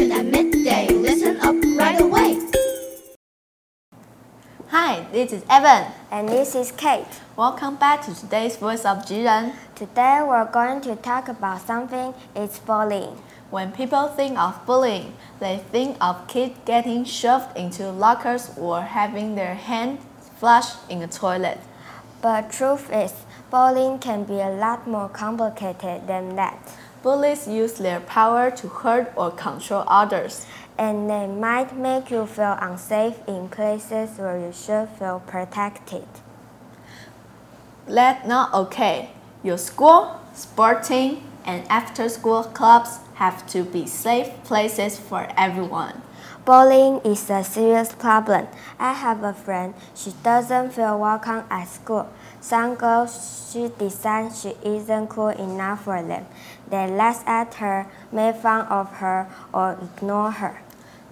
midday. 0.00 0.88
Listen 0.88 1.36
up 1.40 1.54
right 1.76 2.00
away. 2.00 2.38
Hi, 4.68 5.06
this 5.12 5.32
is 5.32 5.44
Evan. 5.50 5.92
And 6.10 6.28
this 6.28 6.54
is 6.54 6.72
Kate. 6.72 7.04
Welcome 7.36 7.76
back 7.76 8.02
to 8.06 8.14
today's 8.14 8.56
Voice 8.56 8.86
of 8.86 9.04
Jiren. 9.04 9.54
Today 9.74 10.24
we're 10.26 10.50
going 10.50 10.80
to 10.82 10.96
talk 10.96 11.28
about 11.28 11.60
something 11.60 12.14
it's 12.34 12.58
bullying. 12.58 13.18
When 13.50 13.70
people 13.72 14.08
think 14.08 14.38
of 14.38 14.64
bullying, 14.64 15.14
they 15.40 15.58
think 15.58 15.98
of 16.00 16.26
kids 16.26 16.54
getting 16.64 17.04
shoved 17.04 17.54
into 17.54 17.90
lockers 17.90 18.50
or 18.56 18.80
having 18.80 19.34
their 19.34 19.54
hand 19.54 19.98
flushed 20.38 20.78
in 20.88 21.02
a 21.02 21.06
toilet. 21.06 21.58
But 22.22 22.50
truth 22.50 22.90
is, 22.90 23.12
bullying 23.50 23.98
can 23.98 24.24
be 24.24 24.40
a 24.40 24.48
lot 24.48 24.86
more 24.86 25.10
complicated 25.10 26.06
than 26.06 26.36
that. 26.36 26.56
Bullies 27.02 27.48
use 27.48 27.74
their 27.74 28.00
power 28.00 28.50
to 28.50 28.68
hurt 28.68 29.12
or 29.16 29.30
control 29.30 29.84
others. 29.86 30.46
And 30.78 31.10
they 31.10 31.26
might 31.26 31.76
make 31.76 32.10
you 32.10 32.26
feel 32.26 32.56
unsafe 32.60 33.16
in 33.26 33.48
places 33.48 34.18
where 34.18 34.38
you 34.38 34.52
should 34.52 34.88
feel 34.98 35.22
protected. 35.26 36.06
That's 37.86 38.26
not 38.26 38.54
okay. 38.54 39.10
Your 39.42 39.58
school, 39.58 40.20
sporting, 40.34 41.24
and 41.44 41.66
after 41.68 42.08
school 42.08 42.44
clubs 42.44 42.98
have 43.14 43.46
to 43.48 43.64
be 43.64 43.86
safe 43.86 44.30
places 44.44 44.98
for 44.98 45.28
everyone. 45.36 46.00
Bullying 46.44 46.98
is 47.04 47.30
a 47.30 47.44
serious 47.44 47.92
problem. 47.92 48.48
I 48.76 48.94
have 48.94 49.22
a 49.22 49.32
friend, 49.32 49.74
she 49.94 50.12
doesn't 50.24 50.72
feel 50.72 50.98
welcome 50.98 51.44
at 51.48 51.68
school. 51.68 52.08
Some 52.40 52.74
girls 52.74 53.52
she 53.52 53.70
decides 53.78 54.42
she 54.42 54.56
isn't 54.64 55.06
cool 55.06 55.28
enough 55.28 55.84
for 55.84 56.02
them. 56.02 56.26
They 56.68 56.90
laugh 56.90 57.22
at 57.28 57.54
her, 57.54 57.86
make 58.10 58.34
fun 58.34 58.66
of 58.66 58.90
her, 58.94 59.28
or 59.54 59.78
ignore 59.80 60.32
her. 60.32 60.60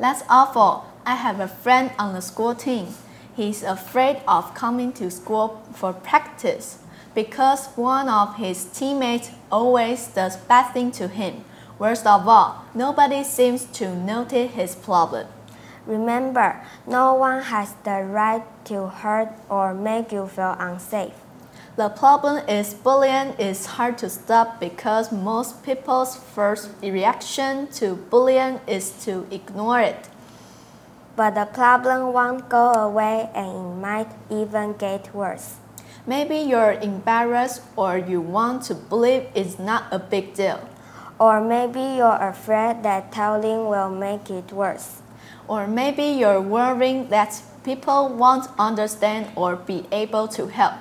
That's 0.01 0.25
awful. 0.29 0.87
I 1.07 1.15
have 1.15 1.39
a 1.39 1.47
friend 1.47 1.93
on 1.97 2.13
the 2.13 2.23
school 2.23 2.57
team. 2.57 2.89
He's 3.37 3.63
afraid 3.63 4.23
of 4.27 4.53
coming 4.55 4.93
to 4.95 5.13
school 5.13 5.63
for 5.73 5.93
practice 5.93 6.79
because 7.15 7.69
one 7.77 8.09
of 8.09 8.35
his 8.37 8.65
teammates 8.65 9.31
always 9.53 10.09
does 10.09 10.37
bad 10.37 10.73
things 10.73 10.99
to 10.99 11.07
him. 11.07 11.45
Worst 11.81 12.07
of 12.07 12.29
all, 12.29 12.67
nobody 12.75 13.25
seems 13.25 13.65
to 13.81 13.97
notice 13.97 14.53
his 14.53 14.75
problem. 14.75 15.27
Remember, 15.87 16.61
no 16.87 17.15
one 17.15 17.41
has 17.41 17.73
the 17.85 18.05
right 18.05 18.43
to 18.67 18.89
hurt 18.89 19.33
or 19.49 19.73
make 19.73 20.13
you 20.13 20.27
feel 20.27 20.57
unsafe. 20.59 21.15
The 21.77 21.89
problem 21.89 22.47
is 22.47 22.75
bullying 22.75 23.33
is 23.39 23.65
hard 23.65 23.97
to 24.05 24.11
stop 24.11 24.61
because 24.61 25.11
most 25.11 25.65
people's 25.65 26.17
first 26.17 26.69
reaction 26.83 27.69
to 27.81 27.95
bullying 27.95 28.61
is 28.67 28.91
to 29.07 29.27
ignore 29.31 29.81
it. 29.81 30.07
But 31.17 31.35
the 31.35 31.47
problem 31.47 32.13
won't 32.13 32.51
go 32.51 32.75
away 32.75 33.31
and 33.35 33.57
it 33.57 33.81
might 33.81 34.13
even 34.29 34.75
get 34.75 35.15
worse. 35.15 35.57
Maybe 36.07 36.37
you're 36.37 36.73
embarrassed 36.73 37.63
or 37.75 37.97
you 37.97 38.21
want 38.21 38.65
to 38.65 38.75
believe 38.75 39.29
it's 39.35 39.59
not 39.59 39.85
a 39.91 39.99
big 39.99 40.35
deal. 40.35 40.69
Or 41.21 41.39
maybe 41.39 41.81
you're 41.99 42.17
afraid 42.17 42.83
that 42.83 43.13
telling 43.13 43.69
will 43.69 43.91
make 43.91 44.31
it 44.31 44.53
worse. 44.53 45.03
Or 45.47 45.69
maybe 45.69 46.05
you're 46.05 46.41
worrying 46.41 47.11
that 47.11 47.43
people 47.63 48.09
won't 48.09 48.49
understand 48.59 49.29
or 49.37 49.55
be 49.55 49.85
able 49.93 50.29
to 50.29 50.47
help. 50.47 50.77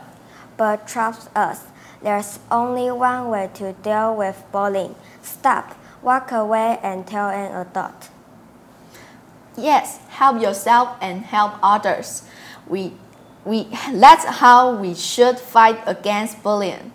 But 0.56 0.88
trust 0.88 1.30
us, 1.36 1.66
there's 2.02 2.40
only 2.50 2.90
one 2.90 3.28
way 3.28 3.50
to 3.56 3.74
deal 3.74 4.16
with 4.16 4.42
bullying. 4.54 4.96
Stop, 5.22 5.76
walk 6.02 6.32
away, 6.32 6.80
and 6.82 7.06
tell 7.06 7.30
an 7.30 7.52
adult. 7.54 8.08
Yes, 9.58 9.98
help 10.08 10.42
yourself 10.42 10.96
and 11.02 11.26
help 11.26 11.56
others. 11.62 12.24
We, 12.66 12.94
we, 13.44 13.68
that's 13.92 14.24
how 14.40 14.74
we 14.74 14.96
should 14.96 15.38
fight 15.38 15.80
against 15.86 16.42
bullying. 16.42 16.94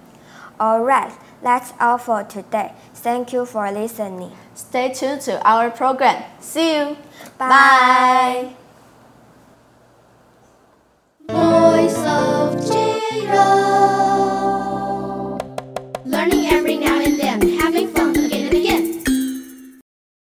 Alright, 0.58 1.12
that's 1.44 1.74
all 1.78 1.98
for 1.98 2.24
today. 2.24 2.72
Thank 2.94 3.34
you 3.34 3.44
for 3.44 3.70
listening. 3.70 4.32
Stay 4.54 4.94
tuned 4.94 5.20
to 5.28 5.46
our 5.46 5.70
program. 5.70 6.24
See 6.40 6.74
you. 6.74 6.96
Bye. 7.36 8.54
Voice 11.28 11.98
of 11.98 12.56
Jiren. 12.64 13.44
Learning 16.06 16.46
every 16.46 16.78
now 16.78 17.03